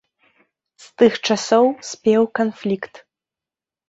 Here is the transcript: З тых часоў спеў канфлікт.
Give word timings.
З 0.85 0.87
тых 1.01 1.19
часоў 1.29 1.65
спеў 1.89 2.23
канфлікт. 2.39 2.95